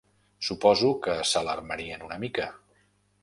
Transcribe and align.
Suposo 0.45 0.87
que 1.07 1.17
s'alarmarien 1.33 2.05
una 2.09 2.19
mica. 2.25 2.47